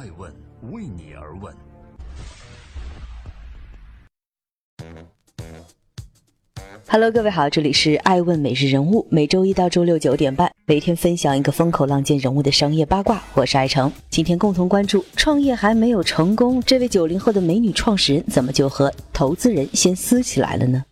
[0.00, 0.32] 爱问
[0.72, 1.54] 为你而问。
[6.88, 13.22] Hello，各位好，这里是爱问每日人物，每周一到周六九点半，每天分享一个风口浪尖人物的商业八卦。
[13.34, 20.82] 我是爱成，今天共同关注创业还没有成功，这位九零后的美女创始人怎么就和投资人先撕起来了呢？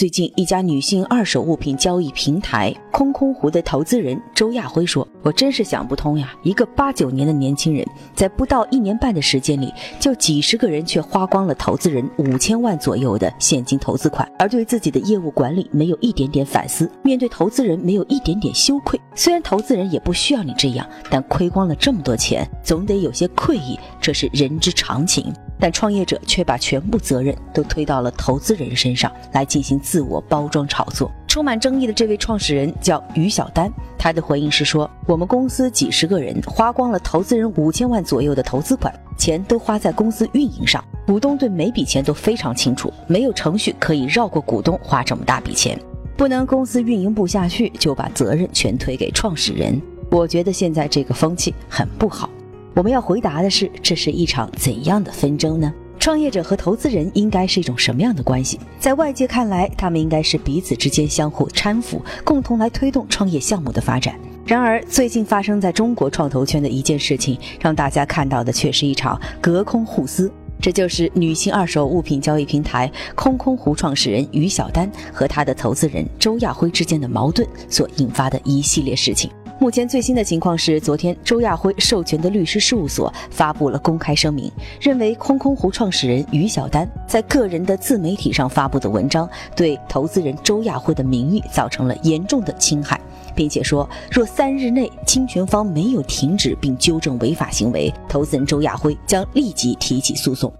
[0.00, 18.98] 最近，一家女性二手物品交易平台“空空湖”的投资人周亚辉说：“我真是想不通呀，一个八九年的年轻人，在不到一年半的时间里，就几十个人却花光了投资人五千万左右的现金投资款，而对自己的业务管理没有一点点反思，面对投资人没有一点点羞愧。
[19.14, 31.10] 虽然投资人也不需要你这样，但亏光了这么多钱，总得有些愧意，这是人之常情。”但创业者却把全部责任都推到了投资人身上来进行自我包装炒作。
[31.28, 40.84] 充满争议的这位创始人叫于小丹，他的回应是说：“我们公司几十个人花光了投资人五千万左右的投资款，钱都花在公司运营上。
[41.06, 45.78] 股东对每笔钱都非常清楚，没有程序可以绕过股东花这么大笔钱。
[46.16, 49.80] 不能公司运营不下去就把责任全推给创始人。
[50.10, 52.28] 我觉得现在这个风气很不好。”
[52.74, 55.72] 我们要回答的是，这是一场怎样的纷争呢？
[55.98, 58.58] 创业者和投资人应该是一种什么样的关系？
[58.78, 64.14] 在外界看来，他们应该是彼此之间相互搀扶，共同来推动创业项目的发展。
[64.46, 70.32] 然而，最近发生在中国创投圈的一件事情，让大家看到的却是一场隔空互撕。
[70.58, 79.30] 这就是女性二手物品交易平台“空空湖”创始人于小丹和他的投资人周亚辉之间的矛盾所引发的一系列事情。
[79.60, 92.98] 目前最新的情况是，昨天周亚辉授权的律师事务所发布了公开声明，认为空空湖创始人于小丹在个人的自媒体上发布的文章对投资人周亚辉的名誉造成了严重的侵害，
[93.36, 100.50] 并且说，若三日内侵权方没有停止并纠正违法行为，投资人周亚辉将立即提起诉讼。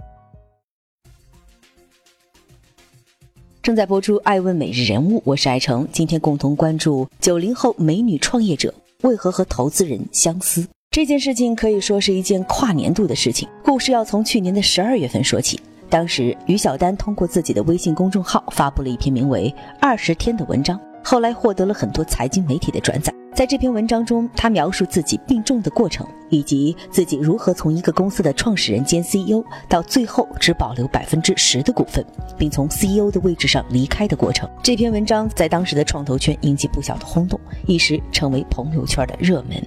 [3.62, 8.75] 正在播出《爱问每日人物》，我是爱成，今天共同关注九零后美女创业者。
[9.03, 10.66] 为何和投资人相思？
[10.91, 13.49] 这件事情可以说是一件跨年度的事情。
[13.65, 15.61] 故事要从去年的十二月份说起。
[15.88, 23.12] 当时，于小丹通过自己的微信公众号发布了一篇名为《二十天》的文章，后来获得了很多财经媒体的转载。
[23.32, 32.04] 在这篇文章中，他描述自己病重的过程，以及自己如何从一个公司的创始人兼 CEO 到最后只保留百分之十的股份，
[32.36, 34.50] 并从 CEO 的位置上离开的过程。
[34.62, 39.62] 这篇文章在当时的创投圈引起不小的轰动，一时成为朋友圈的热门。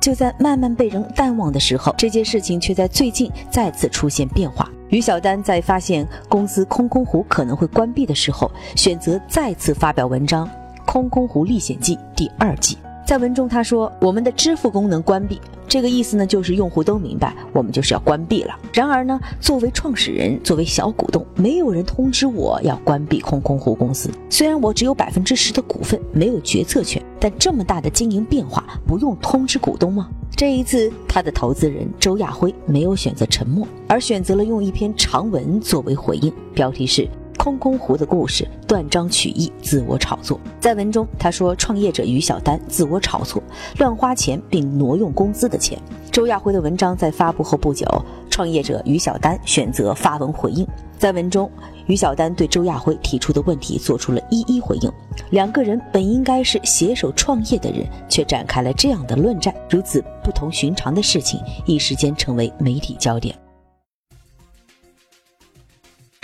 [0.00, 4.70] 就在慢慢被人淡忘的时候，这件事情却在最近再次出现变化。
[4.90, 10.46] 于小丹在发现公司空空湖可能会关闭的时候，选择再次发表文章
[10.84, 12.78] 《空空湖历险记》第二季。
[13.06, 18.52] 在文中，他说：“我们的支付功能关闭，这个意思呢，就是用户都明白，我们就是要关闭了。
[18.72, 24.10] 然而呢，作为创始人，作为小股东，没有人通知我要关闭空空湖公司。
[24.28, 37.08] 虽然我只有百分之十的股份，没有决策权，但这么大的经营变化，不用通知股东吗？”这一次，他的投资人周亚辉没有选择沉默，而选择了用一篇长文作为回应，标题是。
[37.46, 40.40] 空空湖的故事，断章取义，自我炒作。
[40.58, 43.40] 在文中，他说创业者于小丹自我炒作，
[43.78, 45.78] 乱花钱并挪用公司的钱。
[46.10, 47.86] 周亚辉的文章在发布后不久，
[48.28, 50.66] 创业者于小丹选择发文回应。
[50.98, 51.48] 在文中，
[51.86, 54.90] 于小丹对周亚辉提出的问题做出了一一回应。
[55.30, 59.54] 两个人本应该是携手创业的人，却展开了这样的论战。
[59.70, 63.38] 如此不同寻常的事情，一时间成为媒体焦点。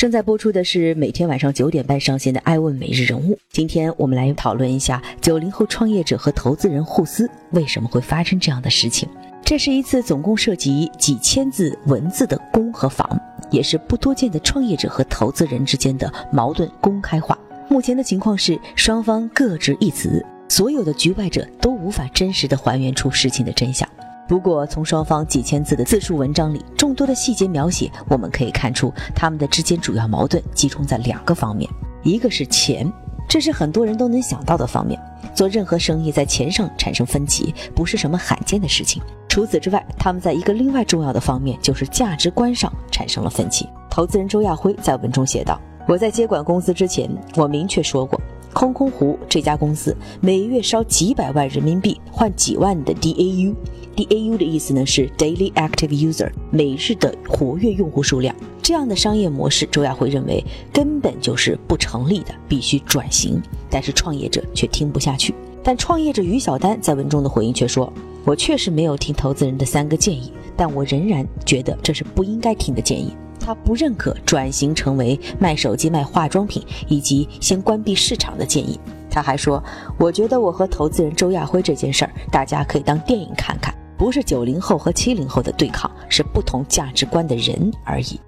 [0.02, 3.34] 正在播出的是每天晚上九点半上线的《爱问每日人物》。
[3.52, 9.08] 今天我们来讨论一下九零后创业者和投资人互撕为什么会发生这样的事情。
[9.44, 13.16] 这是一次总共涉及几千字文字的攻和防，
[13.52, 17.38] 也是不多见的创业者和投资人之间的矛盾公开化。
[17.68, 23.88] 目前的情况是双方各执一词，所有的局外者都无法真实的还原出事情的真相。
[24.32, 31.70] 不过，从双方几千字的自述文章里，众多的细节描写，我们可以看出他们的之间主要矛盾集中在两个方面：
[32.02, 32.90] 一个是钱，
[33.28, 34.98] 这是很多人都能想到的方面。
[35.34, 39.02] 做任何生意，在钱上产生分歧，不是什么罕见的事情。
[39.28, 43.68] 除此之外，他们在一个另外重要的方面，就是价值观上产生了分歧。
[43.90, 48.18] 投资人周亚辉在文中写道：“我在接管公司之前，我明确说过。”
[48.52, 58.34] 空空湖这家公司每月烧几百万人民币换几万的 DAU，DAU 的意思呢是 Daily Active User，每日的活跃用户数量。
[58.62, 63.42] 这样的商业模式，周亚辉认为根本就是不成立的，必须转型。
[63.68, 65.34] 但是创业者却听不下去。
[65.64, 67.92] 但创业者于小丹在文中的回应却说
[68.24, 73.12] ：“我确实没有听投资人的三个建议，但我仍然觉得这是不应该听的建议。
[73.44, 78.78] 他不认可转型成为卖手机、卖化妆品以及先关闭市场的建议。
[79.10, 79.62] 他还说：
[79.98, 88.18] 我觉得我和投资人周亚辉这件事儿，大家可以当电影看看，不是九零后和七零后的对抗，是不同价值观的人而已。”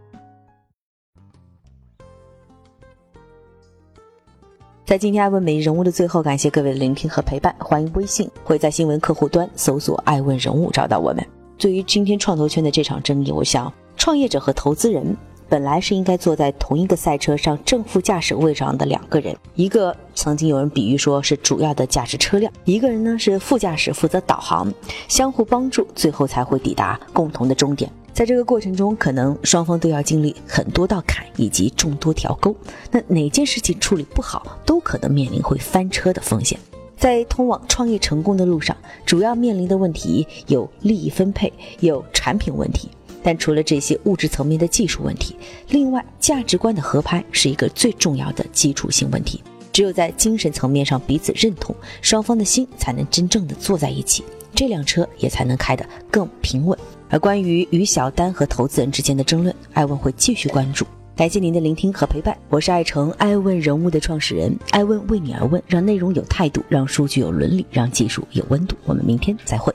[4.84, 7.56] 在今天爱问每日人物的最后，感谢各位的聆听和陪伴。
[7.58, 11.26] 欢迎微信会在新闻客户端搜索“爱问人物”找到我们。
[11.56, 15.16] 对于今天创投圈的这场争议，我想创业者和投资人
[15.48, 24.72] 本来是应该坐在同一个赛车上正副驾驶位上的两个人，一个曾经有人比喻说是主要的驾驶车辆，一个人呢是副驾驶负责导航，
[25.06, 27.90] 相互帮助，最后才会抵达共同的终点。
[28.12, 32.54] 在这个过程中，可能双方都要经历很多道坎以及众多条沟。
[32.90, 36.58] 那哪件事情处理不好，都可能面临会翻车的风险。
[36.96, 42.88] 在通往创业成功的路上，主要面临的问题有利益分配，有产品问题。
[43.24, 45.34] 但除了这些物质层面的技术问题，
[45.70, 49.42] 另外价值观的合拍是一个最重要的基础性问题。
[49.72, 54.22] 只有在精神层面上彼此认同，双方的心才能真正的坐在一起，
[54.54, 56.78] 这辆车也才能开得更平稳。
[57.08, 60.86] 而关于于小丹和投资人之间的争论，艾问会继续关注。
[61.16, 68.76] 感谢您的聆听和陪伴，我是爱成爱问人物的创始人，爱问为你而问，让内容有态度，让数据有伦理，让技术有温度。
[68.84, 69.74] 我们明天再会。